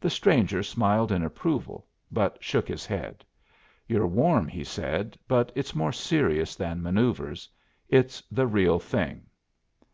[0.00, 3.26] The stranger smiled in approval, but shook his head.
[3.86, 7.50] "You're warm," he said, "but it's more serious than manoeuvres.
[7.90, 9.26] It's the Real Thing."